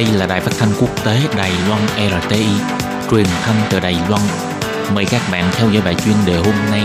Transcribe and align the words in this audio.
Đây 0.00 0.08
là 0.12 0.26
đài 0.26 0.40
phát 0.40 0.52
thanh 0.58 0.68
quốc 0.80 1.04
tế 1.04 1.20
Đài 1.36 1.52
Loan 1.68 1.80
RTI, 1.96 2.46
truyền 3.10 3.26
thanh 3.42 3.56
từ 3.70 3.80
Đài 3.80 3.96
Loan. 4.08 4.22
Mời 4.94 5.04
các 5.10 5.22
bạn 5.32 5.44
theo 5.52 5.70
dõi 5.70 5.82
bài 5.84 5.94
chuyên 5.94 6.14
đề 6.26 6.36
hôm 6.36 6.54
nay. 6.70 6.82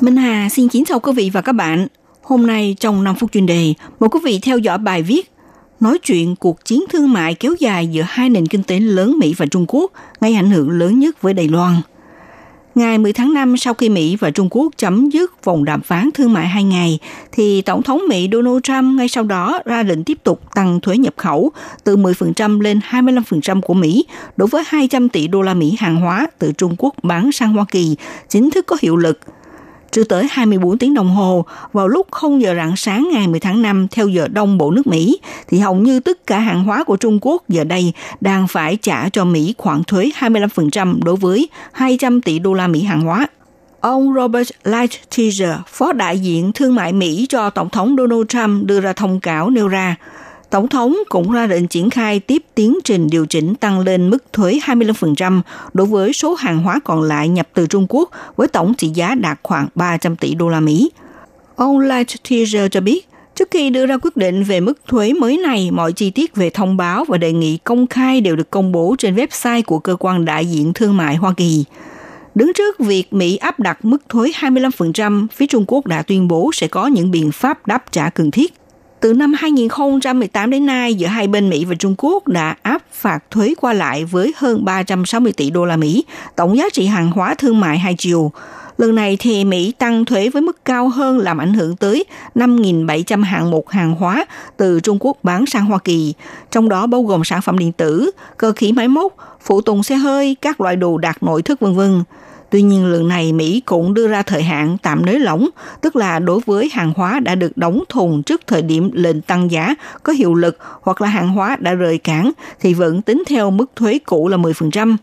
Minh 0.00 0.16
Hà 0.16 0.48
xin 0.48 0.68
kính 0.68 0.84
chào 0.84 1.00
quý 1.00 1.12
vị 1.12 1.30
và 1.32 1.40
các 1.40 1.52
bạn. 1.52 1.86
Hôm 2.22 2.46
nay 2.46 2.76
trong 2.80 3.04
5 3.04 3.14
phút 3.14 3.32
chuyên 3.32 3.46
đề, 3.46 3.74
mời 4.00 4.10
quý 4.10 4.20
vị 4.24 4.40
theo 4.42 4.58
dõi 4.58 4.78
bài 4.78 5.02
viết 5.02 5.30
nói 5.80 5.98
chuyện 5.98 6.36
cuộc 6.36 6.64
chiến 6.64 6.84
thương 6.92 7.12
mại 7.12 7.34
kéo 7.34 7.54
dài 7.58 7.86
giữa 7.86 8.04
hai 8.08 8.28
nền 8.28 8.46
kinh 8.46 8.62
tế 8.62 8.80
lớn 8.80 9.18
Mỹ 9.18 9.34
và 9.36 9.46
Trung 9.46 9.64
Quốc 9.68 9.92
gây 10.20 10.34
ảnh 10.34 10.50
hưởng 10.50 10.70
lớn 10.70 10.98
nhất 10.98 11.22
với 11.22 11.34
Đài 11.34 11.48
Loan. 11.48 11.74
Ngày 12.74 12.98
10 12.98 13.12
tháng 13.12 13.34
5 13.34 13.56
sau 13.56 13.74
khi 13.74 13.88
Mỹ 13.88 14.16
và 14.16 14.30
Trung 14.30 14.48
Quốc 14.50 14.72
chấm 14.76 15.10
dứt 15.10 15.44
vòng 15.44 15.64
đàm 15.64 15.80
phán 15.80 16.10
thương 16.14 16.32
mại 16.32 16.48
hai 16.48 16.64
ngày, 16.64 16.98
thì 17.32 17.62
Tổng 17.62 17.82
thống 17.82 18.02
Mỹ 18.08 18.28
Donald 18.32 18.58
Trump 18.62 18.98
ngay 18.98 19.08
sau 19.08 19.24
đó 19.24 19.58
ra 19.64 19.82
lệnh 19.82 20.04
tiếp 20.04 20.18
tục 20.24 20.54
tăng 20.54 20.80
thuế 20.80 20.96
nhập 20.96 21.14
khẩu 21.16 21.52
từ 21.84 21.96
10% 21.96 22.60
lên 22.60 22.80
25% 22.90 23.60
của 23.60 23.74
Mỹ 23.74 24.04
đối 24.36 24.48
với 24.48 24.62
200 24.66 25.08
tỷ 25.08 25.28
đô 25.28 25.42
la 25.42 25.54
Mỹ 25.54 25.76
hàng 25.78 25.96
hóa 25.96 26.26
từ 26.38 26.52
Trung 26.52 26.74
Quốc 26.78 26.94
bán 27.02 27.32
sang 27.32 27.52
Hoa 27.52 27.64
Kỳ 27.70 27.96
chính 28.28 28.50
thức 28.50 28.66
có 28.66 28.76
hiệu 28.80 28.96
lực– 28.96 29.20
chưa 29.92 30.04
tới 30.04 30.28
24 30.30 30.78
tiếng 30.78 30.94
đồng 30.94 31.10
hồ 31.10 31.44
vào 31.72 31.88
lúc 31.88 32.06
0 32.10 32.42
giờ 32.42 32.54
rạng 32.54 32.76
sáng 32.76 33.08
ngày 33.12 33.28
10 33.28 33.40
tháng 33.40 33.62
5 33.62 33.86
theo 33.90 34.08
giờ 34.08 34.28
đông 34.28 34.58
bộ 34.58 34.70
nước 34.70 34.86
Mỹ, 34.86 35.18
thì 35.48 35.58
hầu 35.58 35.74
như 35.74 36.00
tất 36.00 36.26
cả 36.26 36.38
hàng 36.38 36.64
hóa 36.64 36.84
của 36.84 36.96
Trung 36.96 37.18
Quốc 37.22 37.48
giờ 37.48 37.64
đây 37.64 37.92
đang 38.20 38.48
phải 38.48 38.76
trả 38.76 39.08
cho 39.08 39.24
Mỹ 39.24 39.54
khoản 39.58 39.84
thuế 39.84 40.10
25% 40.20 41.02
đối 41.02 41.16
với 41.16 41.48
200 41.72 42.22
tỷ 42.22 42.38
đô 42.38 42.54
la 42.54 42.66
Mỹ 42.66 42.82
hàng 42.82 43.00
hóa. 43.00 43.26
Ông 43.80 44.14
Robert 44.14 44.50
Lighthizer, 44.64 45.56
phó 45.66 45.92
đại 45.92 46.18
diện 46.18 46.52
thương 46.54 46.74
mại 46.74 46.92
Mỹ 46.92 47.26
cho 47.28 47.50
Tổng 47.50 47.70
thống 47.70 47.96
Donald 47.98 48.26
Trump 48.28 48.66
đưa 48.66 48.80
ra 48.80 48.92
thông 48.92 49.20
cáo 49.20 49.50
nêu 49.50 49.68
ra, 49.68 49.96
Tổng 50.50 50.68
thống 50.68 50.96
cũng 51.08 51.32
ra 51.32 51.46
lệnh 51.46 51.68
triển 51.68 51.90
khai 51.90 52.20
tiếp 52.20 52.42
tiến 52.54 52.78
trình 52.84 53.10
điều 53.10 53.26
chỉnh 53.26 53.54
tăng 53.54 53.80
lên 53.80 54.10
mức 54.10 54.32
thuế 54.32 54.60
25% 54.66 55.40
đối 55.74 55.86
với 55.86 56.12
số 56.12 56.34
hàng 56.34 56.58
hóa 56.58 56.80
còn 56.84 57.02
lại 57.02 57.28
nhập 57.28 57.48
từ 57.54 57.66
Trung 57.66 57.86
Quốc 57.88 58.10
với 58.36 58.48
tổng 58.48 58.74
trị 58.74 58.88
giá 58.88 59.14
đạt 59.14 59.38
khoảng 59.42 59.68
300 59.74 60.16
tỷ 60.16 60.34
đô 60.34 60.48
la 60.48 60.60
Mỹ. 60.60 60.90
Ông 61.56 61.78
Lighthizer 61.78 62.68
cho 62.68 62.80
biết, 62.80 63.06
Trước 63.34 63.50
khi 63.50 63.70
đưa 63.70 63.86
ra 63.86 63.98
quyết 64.02 64.16
định 64.16 64.42
về 64.42 64.60
mức 64.60 64.80
thuế 64.86 65.12
mới 65.12 65.36
này, 65.36 65.70
mọi 65.70 65.92
chi 65.92 66.10
tiết 66.10 66.34
về 66.34 66.50
thông 66.50 66.76
báo 66.76 67.04
và 67.04 67.18
đề 67.18 67.32
nghị 67.32 67.58
công 67.64 67.86
khai 67.86 68.20
đều 68.20 68.36
được 68.36 68.50
công 68.50 68.72
bố 68.72 68.94
trên 68.98 69.14
website 69.14 69.62
của 69.62 69.78
cơ 69.78 69.96
quan 70.00 70.24
đại 70.24 70.46
diện 70.46 70.72
thương 70.72 70.96
mại 70.96 71.16
Hoa 71.16 71.32
Kỳ. 71.36 71.64
Đứng 72.34 72.52
trước 72.52 72.78
việc 72.78 73.12
Mỹ 73.12 73.36
áp 73.36 73.60
đặt 73.60 73.84
mức 73.84 74.02
thuế 74.08 74.30
25%, 74.40 75.26
phía 75.32 75.46
Trung 75.46 75.64
Quốc 75.66 75.86
đã 75.86 76.02
tuyên 76.02 76.28
bố 76.28 76.50
sẽ 76.54 76.68
có 76.68 76.86
những 76.86 77.10
biện 77.10 77.32
pháp 77.32 77.66
đáp 77.66 77.92
trả 77.92 78.10
cần 78.10 78.30
thiết. 78.30 78.59
Từ 79.00 79.12
năm 79.12 79.32
2018 79.32 80.50
đến 80.50 80.66
nay, 80.66 80.94
giữa 80.94 81.06
hai 81.06 81.28
bên 81.28 81.50
Mỹ 81.50 81.64
và 81.64 81.74
Trung 81.74 81.94
Quốc 81.98 82.28
đã 82.28 82.56
áp 82.62 82.82
phạt 82.92 83.30
thuế 83.30 83.54
qua 83.60 83.72
lại 83.72 84.04
với 84.04 84.34
hơn 84.36 84.64
360 84.64 85.32
tỷ 85.32 85.50
đô 85.50 85.64
la 85.64 85.76
Mỹ, 85.76 86.04
tổng 86.36 86.56
giá 86.56 86.64
trị 86.72 86.86
hàng 86.86 87.10
hóa 87.10 87.34
thương 87.34 87.60
mại 87.60 87.78
hai 87.78 87.94
chiều. 87.98 88.32
Lần 88.78 88.94
này 88.94 89.16
thì 89.20 89.44
Mỹ 89.44 89.72
tăng 89.78 90.04
thuế 90.04 90.28
với 90.28 90.42
mức 90.42 90.64
cao 90.64 90.88
hơn 90.88 91.18
làm 91.18 91.38
ảnh 91.38 91.54
hưởng 91.54 91.76
tới 91.76 92.04
5.700 92.34 93.24
hạng 93.24 93.50
mục 93.50 93.68
hàng 93.68 93.94
hóa 93.94 94.24
từ 94.56 94.80
Trung 94.80 94.98
Quốc 95.00 95.16
bán 95.22 95.46
sang 95.46 95.64
Hoa 95.64 95.78
Kỳ, 95.78 96.14
trong 96.50 96.68
đó 96.68 96.86
bao 96.86 97.02
gồm 97.02 97.24
sản 97.24 97.42
phẩm 97.42 97.58
điện 97.58 97.72
tử, 97.72 98.10
cơ 98.36 98.52
khí 98.52 98.72
máy 98.72 98.88
móc, 98.88 99.14
phụ 99.40 99.60
tùng 99.60 99.82
xe 99.82 99.96
hơi, 99.96 100.36
các 100.42 100.60
loại 100.60 100.76
đồ 100.76 100.98
đạc 100.98 101.22
nội 101.22 101.42
thức 101.42 101.60
v.v. 101.60 101.80
Tuy 102.50 102.62
nhiên 102.62 102.86
lần 102.86 103.08
này 103.08 103.32
Mỹ 103.32 103.62
cũng 103.66 103.94
đưa 103.94 104.08
ra 104.08 104.22
thời 104.22 104.42
hạn 104.42 104.76
tạm 104.82 105.06
nới 105.06 105.18
lỏng, 105.18 105.48
tức 105.80 105.96
là 105.96 106.18
đối 106.18 106.40
với 106.46 106.70
hàng 106.72 106.92
hóa 106.96 107.20
đã 107.20 107.34
được 107.34 107.56
đóng 107.56 107.84
thùng 107.88 108.22
trước 108.22 108.40
thời 108.46 108.62
điểm 108.62 108.90
lệnh 108.92 109.20
tăng 109.20 109.50
giá 109.50 109.74
có 110.02 110.12
hiệu 110.12 110.34
lực 110.34 110.58
hoặc 110.82 111.02
là 111.02 111.08
hàng 111.08 111.28
hóa 111.28 111.56
đã 111.60 111.74
rời 111.74 111.98
cảng 111.98 112.32
thì 112.60 112.74
vẫn 112.74 113.02
tính 113.02 113.22
theo 113.26 113.50
mức 113.50 113.70
thuế 113.76 113.98
cũ 113.98 114.28
là 114.28 114.36
10%. 114.36 114.96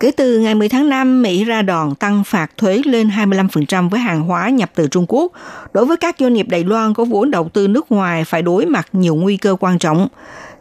Kể 0.00 0.10
từ 0.10 0.38
ngày 0.38 0.54
10 0.54 0.68
tháng 0.68 0.88
5, 0.88 1.22
Mỹ 1.22 1.44
ra 1.44 1.62
đòn 1.62 1.94
tăng 1.94 2.24
phạt 2.24 2.56
thuế 2.56 2.82
lên 2.84 3.08
25% 3.08 3.88
với 3.88 4.00
hàng 4.00 4.22
hóa 4.22 4.48
nhập 4.50 4.70
từ 4.74 4.88
Trung 4.88 5.04
Quốc. 5.08 5.32
Đối 5.72 5.86
với 5.86 5.96
các 5.96 6.16
doanh 6.18 6.32
nghiệp 6.32 6.46
Đài 6.48 6.64
Loan 6.64 6.94
có 6.94 7.04
vốn 7.04 7.30
đầu 7.30 7.48
tư 7.52 7.68
nước 7.68 7.92
ngoài 7.92 8.24
phải 8.24 8.42
đối 8.42 8.66
mặt 8.66 8.88
nhiều 8.92 9.14
nguy 9.14 9.36
cơ 9.36 9.56
quan 9.60 9.78
trọng. 9.78 10.08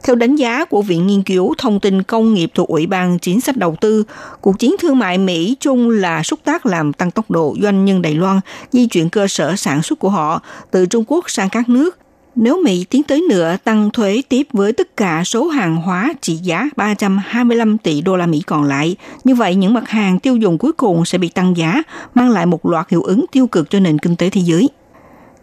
Theo 0.03 0.15
đánh 0.15 0.35
giá 0.35 0.65
của 0.65 0.81
Viện 0.81 1.07
Nghiên 1.07 1.23
cứu 1.23 1.53
Thông 1.57 1.79
tin 1.79 2.03
Công 2.03 2.33
nghiệp 2.33 2.51
thuộc 2.53 2.67
Ủy 2.67 2.87
ban 2.87 3.19
Chính 3.19 3.41
sách 3.41 3.57
Đầu 3.57 3.75
tư, 3.81 4.03
cuộc 4.41 4.59
chiến 4.59 4.75
thương 4.79 4.99
mại 4.99 5.17
Mỹ-Trung 5.17 5.89
là 5.89 6.23
xúc 6.23 6.39
tác 6.43 6.65
làm 6.65 6.93
tăng 6.93 7.11
tốc 7.11 7.31
độ 7.31 7.55
doanh 7.61 7.85
nhân 7.85 8.01
Đài 8.01 8.15
Loan 8.15 8.39
di 8.71 8.87
chuyển 8.87 9.09
cơ 9.09 9.27
sở 9.27 9.55
sản 9.55 9.81
xuất 9.81 9.99
của 9.99 10.09
họ 10.09 10.41
từ 10.71 10.85
Trung 10.85 11.03
Quốc 11.07 11.29
sang 11.29 11.49
các 11.49 11.69
nước. 11.69 11.97
Nếu 12.35 12.63
Mỹ 12.63 12.85
tiến 12.89 13.03
tới 13.03 13.21
nữa 13.29 13.55
tăng 13.63 13.91
thuế 13.91 14.21
tiếp 14.29 14.47
với 14.53 14.73
tất 14.73 14.97
cả 14.97 15.23
số 15.25 15.47
hàng 15.47 15.75
hóa 15.75 16.13
trị 16.21 16.35
giá 16.35 16.69
325 16.75 17.77
tỷ 17.77 18.01
đô 18.01 18.15
la 18.15 18.25
Mỹ 18.25 18.41
còn 18.47 18.63
lại, 18.63 18.95
như 19.23 19.35
vậy 19.35 19.55
những 19.55 19.73
mặt 19.73 19.89
hàng 19.89 20.19
tiêu 20.19 20.35
dùng 20.35 20.57
cuối 20.57 20.73
cùng 20.73 21.05
sẽ 21.05 21.17
bị 21.17 21.29
tăng 21.29 21.57
giá, 21.57 21.83
mang 22.13 22.29
lại 22.29 22.45
một 22.45 22.65
loạt 22.65 22.89
hiệu 22.89 23.03
ứng 23.03 23.25
tiêu 23.31 23.47
cực 23.47 23.69
cho 23.69 23.79
nền 23.79 23.99
kinh 23.99 24.15
tế 24.15 24.29
thế 24.29 24.41
giới. 24.41 24.69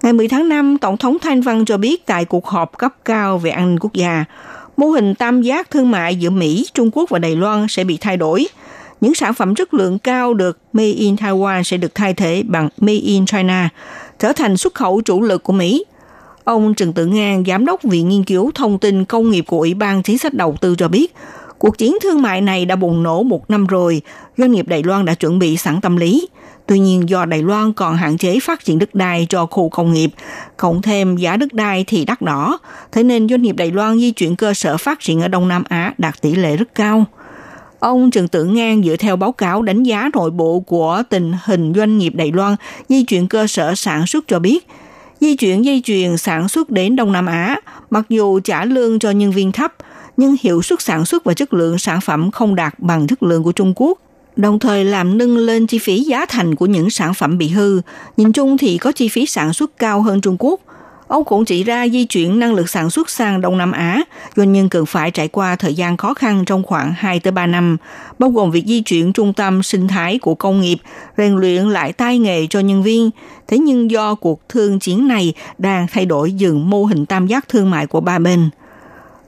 Ngày 0.02 0.12
10 0.12 0.28
tháng 0.28 0.48
5, 0.48 0.78
Tổng 0.78 0.96
thống 0.96 1.16
Thanh 1.18 1.40
Văn 1.40 1.64
cho 1.64 1.76
biết 1.76 2.06
tại 2.06 2.24
cuộc 2.24 2.46
họp 2.46 2.78
cấp 2.78 2.94
cao 3.04 3.38
về 3.38 3.50
an 3.50 3.68
ninh 3.70 3.78
quốc 3.78 3.92
gia, 3.92 4.24
mô 4.76 4.86
hình 4.86 5.14
tam 5.14 5.42
giác 5.42 5.70
thương 5.70 5.90
mại 5.90 6.16
giữa 6.16 6.30
Mỹ, 6.30 6.66
Trung 6.74 6.90
Quốc 6.92 7.10
và 7.10 7.18
Đài 7.18 7.36
Loan 7.36 7.66
sẽ 7.68 7.84
bị 7.84 7.98
thay 8.00 8.16
đổi. 8.16 8.46
Những 9.00 9.14
sản 9.14 9.34
phẩm 9.34 9.54
chất 9.54 9.74
lượng 9.74 9.98
cao 9.98 10.34
được 10.34 10.58
Made 10.72 10.88
in 10.88 11.14
Taiwan 11.14 11.62
sẽ 11.62 11.76
được 11.76 11.94
thay 11.94 12.14
thế 12.14 12.42
bằng 12.46 12.68
Made 12.78 12.98
in 12.98 13.26
China, 13.26 13.68
trở 14.18 14.32
thành 14.32 14.56
xuất 14.56 14.74
khẩu 14.74 15.00
chủ 15.00 15.22
lực 15.22 15.42
của 15.42 15.52
Mỹ. 15.52 15.84
Ông 16.44 16.74
Trần 16.74 16.92
Tự 16.92 17.06
Ngang, 17.06 17.44
Giám 17.46 17.66
đốc 17.66 17.82
Viện 17.82 18.08
Nghiên 18.08 18.24
cứu 18.24 18.50
Thông 18.54 18.78
tin 18.78 19.04
Công 19.04 19.30
nghiệp 19.30 19.44
của 19.46 19.58
Ủy 19.58 19.74
ban 19.74 20.02
Chính 20.02 20.18
sách 20.18 20.34
Đầu 20.34 20.56
tư 20.60 20.74
cho 20.78 20.88
biết, 20.88 21.14
cuộc 21.58 21.78
chiến 21.78 21.96
thương 22.02 22.22
mại 22.22 22.40
này 22.40 22.64
đã 22.64 22.76
bùng 22.76 23.02
nổ 23.02 23.22
một 23.22 23.50
năm 23.50 23.66
rồi, 23.66 24.02
doanh 24.38 24.52
nghiệp 24.52 24.68
Đài 24.68 24.82
Loan 24.82 25.04
đã 25.04 25.14
chuẩn 25.14 25.38
bị 25.38 25.56
sẵn 25.56 25.80
tâm 25.80 25.96
lý– 25.96 26.28
Tuy 26.66 26.78
nhiên 26.78 27.08
do 27.08 27.24
Đài 27.24 27.42
Loan 27.42 27.72
còn 27.72 27.96
hạn 27.96 28.18
chế 28.18 28.40
phát 28.40 28.64
triển 28.64 28.78
đất 28.78 28.94
đai 28.94 29.26
cho 29.28 29.46
khu 29.46 29.68
công 29.68 29.92
nghiệp, 29.92 30.10
cộng 30.56 30.82
thêm 30.82 31.16
giá 31.16 31.36
đất 31.36 31.52
đai 31.52 31.84
thì 31.86 32.04
đắt 32.04 32.22
đỏ, 32.22 32.58
thế 32.92 33.02
nên 33.02 33.28
doanh 33.28 33.42
nghiệp 33.42 33.56
Đài 33.56 33.70
Loan 33.70 33.98
di 33.98 34.10
chuyển 34.10 34.36
cơ 34.36 34.54
sở 34.54 34.76
phát 34.76 35.00
triển 35.00 35.20
ở 35.20 35.28
Đông 35.28 35.48
Nam 35.48 35.64
Á 35.68 35.94
đạt 35.98 36.22
tỷ 36.22 36.34
lệ 36.34 36.56
rất 36.56 36.74
cao. 36.74 37.04
Ông 37.78 38.10
Trần 38.10 38.28
Tử 38.28 38.44
Ngang 38.44 38.82
dựa 38.82 38.96
theo 38.96 39.16
báo 39.16 39.32
cáo 39.32 39.62
đánh 39.62 39.82
giá 39.82 40.10
nội 40.14 40.30
bộ 40.30 40.60
của 40.60 41.02
tình 41.10 41.32
hình 41.44 41.72
doanh 41.76 41.98
nghiệp 41.98 42.14
Đài 42.14 42.32
Loan 42.32 42.56
di 42.88 43.04
chuyển 43.04 43.28
cơ 43.28 43.46
sở 43.46 43.74
sản 43.74 44.06
xuất 44.06 44.24
cho 44.28 44.38
biết, 44.38 44.66
di 45.22 45.36
chuyển 45.36 45.64
dây 45.64 45.82
chuyền 45.84 46.16
sản 46.16 46.48
xuất 46.48 46.70
đến 46.70 46.96
Đông 46.96 47.12
Nam 47.12 47.26
Á, 47.26 47.56
mặc 47.90 48.04
dù 48.08 48.40
trả 48.40 48.64
lương 48.64 48.98
cho 48.98 49.10
nhân 49.10 49.32
viên 49.32 49.52
thấp, 49.52 49.74
nhưng 50.16 50.36
hiệu 50.42 50.62
suất 50.62 50.82
sản 50.82 51.04
xuất 51.04 51.24
và 51.24 51.34
chất 51.34 51.54
lượng 51.54 51.78
sản 51.78 52.00
phẩm 52.00 52.30
không 52.30 52.54
đạt 52.54 52.74
bằng 52.78 53.06
chất 53.06 53.22
lượng 53.22 53.42
của 53.42 53.52
Trung 53.52 53.72
Quốc 53.76 53.98
đồng 54.36 54.58
thời 54.58 54.84
làm 54.84 55.18
nâng 55.18 55.36
lên 55.36 55.66
chi 55.66 55.78
phí 55.78 56.00
giá 56.00 56.26
thành 56.26 56.54
của 56.54 56.66
những 56.66 56.90
sản 56.90 57.14
phẩm 57.14 57.38
bị 57.38 57.48
hư. 57.48 57.80
Nhìn 58.16 58.32
chung 58.32 58.58
thì 58.58 58.78
có 58.78 58.92
chi 58.92 59.08
phí 59.08 59.26
sản 59.26 59.52
xuất 59.52 59.78
cao 59.78 60.02
hơn 60.02 60.20
Trung 60.20 60.36
Quốc. 60.38 60.60
Ông 61.12 61.24
cũng 61.24 61.44
chỉ 61.44 61.64
ra 61.64 61.88
di 61.88 62.04
chuyển 62.04 62.38
năng 62.38 62.54
lực 62.54 62.70
sản 62.70 62.90
xuất 62.90 63.10
sang 63.10 63.40
Đông 63.40 63.58
Nam 63.58 63.72
Á, 63.72 64.02
doanh 64.36 64.52
nhân 64.52 64.68
cần 64.68 64.86
phải 64.86 65.10
trải 65.10 65.28
qua 65.28 65.56
thời 65.56 65.74
gian 65.74 65.96
khó 65.96 66.14
khăn 66.14 66.44
trong 66.44 66.62
khoảng 66.62 66.92
2 66.96 67.20
tới 67.20 67.30
3 67.30 67.46
năm, 67.46 67.76
bao 68.18 68.30
gồm 68.30 68.50
việc 68.50 68.64
di 68.66 68.80
chuyển 68.80 69.12
trung 69.12 69.32
tâm 69.32 69.62
sinh 69.62 69.88
thái 69.88 70.18
của 70.18 70.34
công 70.34 70.60
nghiệp, 70.60 70.78
rèn 71.16 71.36
luyện 71.36 71.64
lại 71.64 71.92
tay 71.92 72.18
nghề 72.18 72.46
cho 72.50 72.60
nhân 72.60 72.82
viên. 72.82 73.10
Thế 73.48 73.58
nhưng 73.58 73.90
do 73.90 74.14
cuộc 74.14 74.48
thương 74.48 74.78
chiến 74.78 75.08
này 75.08 75.32
đang 75.58 75.86
thay 75.92 76.06
đổi 76.06 76.32
dừng 76.32 76.70
mô 76.70 76.84
hình 76.84 77.06
tam 77.06 77.26
giác 77.26 77.48
thương 77.48 77.70
mại 77.70 77.86
của 77.86 78.00
ba 78.00 78.18
bên– 78.18 78.50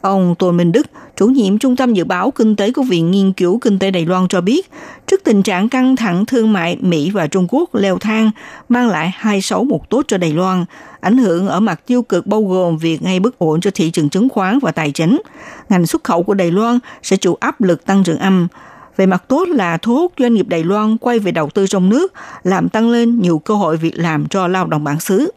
Ông 0.05 0.35
Tôn 0.35 0.57
Minh 0.57 0.73
Đức, 0.73 0.87
chủ 1.17 1.27
nhiệm 1.27 1.59
Trung 1.59 1.77
tâm 1.77 1.95
Dự 1.95 2.05
báo 2.05 2.31
Kinh 2.31 2.57
tế 2.57 2.73
của 2.73 2.83
Viện 2.83 3.11
Nghiên 3.11 3.33
cứu 3.33 3.59
Kinh 3.59 3.79
tế 3.79 3.91
Đài 3.91 4.07
Loan 4.07 4.29
cho 4.29 4.41
biết, 4.41 4.71
trước 5.07 5.21
tình 5.25 5.43
trạng 5.43 5.69
căng 5.69 5.97
thẳng 5.97 6.27
thương 6.27 6.53
mại 6.53 6.77
Mỹ 6.81 7.11
và 7.11 7.27
Trung 7.27 7.47
Quốc 7.51 7.75
leo 7.75 7.99
thang, 7.99 8.31
mang 8.69 8.89
lại 8.89 9.13
hai 9.17 9.41
xấu 9.41 9.65
một 9.65 9.91
tốt 9.91 10.05
cho 10.09 10.19
Đài 10.19 10.33
Loan, 10.33 10.65
ảnh 11.01 11.19
hưởng 11.19 11.49
ở 11.49 11.61
mặt 11.61 11.81
tiêu 11.87 12.03
cực 12.03 12.27
bao 12.27 12.43
gồm 12.43 12.77
việc 12.79 13.01
gây 13.01 13.21
bất 13.21 13.39
ổn 13.39 13.61
cho 13.61 13.71
thị 13.75 13.91
trường 13.91 14.09
chứng 14.09 14.29
khoán 14.29 14.59
và 14.59 14.73
tài 14.73 14.91
chính. 14.91 15.23
Ngành 15.69 15.87
xuất 15.87 16.05
khẩu 16.05 16.23
của 16.23 16.35
Đài 16.35 16.51
Loan 16.51 16.79
sẽ 17.03 17.17
chịu 17.17 17.37
áp 17.41 17.61
lực 17.61 17.85
tăng 17.85 18.05
trưởng 18.05 18.19
âm. 18.19 18.49
Về 18.97 19.07
mặt 19.07 19.25
tốt 19.29 19.49
là 19.49 19.77
thu 19.77 19.95
hút 19.95 20.13
doanh 20.19 20.35
nghiệp 20.35 20.49
Đài 20.49 20.65
Loan 20.65 20.97
quay 20.99 21.19
về 21.19 21.33
đầu 21.33 21.51
tư 21.55 21.67
trong 21.67 21.89
nước, 21.89 22.13
làm 22.43 22.69
tăng 22.69 22.91
lên 22.91 23.21
nhiều 23.21 23.39
cơ 23.39 23.55
hội 23.55 23.77
việc 23.77 23.99
làm 23.99 24.29
cho 24.29 24.49
lao 24.49 24.67
động 24.67 24.85
bản 24.85 25.01
xứ. 25.01 25.31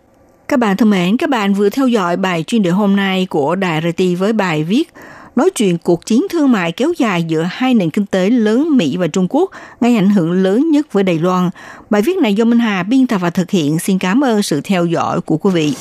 Các 0.47 0.59
bạn 0.59 0.77
thân 0.77 0.89
mến, 0.89 1.17
các 1.17 1.29
bạn 1.29 1.53
vừa 1.53 1.69
theo 1.69 1.87
dõi 1.87 2.17
bài 2.17 2.43
chuyên 2.47 2.61
đề 2.61 2.69
hôm 2.69 2.95
nay 2.95 3.27
của 3.29 3.55
Đài 3.55 3.81
RT 3.81 4.03
với 4.19 4.33
bài 4.33 4.63
viết 4.63 4.93
nói 5.35 5.49
chuyện 5.49 5.77
cuộc 5.77 6.05
chiến 6.05 6.23
thương 6.29 6.51
mại 6.51 6.71
kéo 6.71 6.93
dài 6.97 7.23
giữa 7.23 7.47
hai 7.49 7.73
nền 7.73 7.89
kinh 7.89 8.05
tế 8.05 8.29
lớn 8.29 8.77
Mỹ 8.77 8.97
và 8.97 9.07
Trung 9.07 9.27
Quốc 9.29 9.51
gây 9.81 9.95
ảnh 9.95 10.09
hưởng 10.09 10.31
lớn 10.31 10.71
nhất 10.71 10.93
với 10.93 11.03
Đài 11.03 11.19
Loan. 11.19 11.49
Bài 11.89 12.01
viết 12.01 12.17
này 12.17 12.33
do 12.33 12.45
Minh 12.45 12.59
Hà 12.59 12.83
biên 12.83 13.07
tập 13.07 13.17
và 13.21 13.29
thực 13.29 13.51
hiện. 13.51 13.79
Xin 13.79 13.99
cảm 13.99 14.23
ơn 14.23 14.43
sự 14.43 14.61
theo 14.63 14.85
dõi 14.85 15.21
của 15.21 15.37
quý 15.37 15.51
vị. 15.53 15.73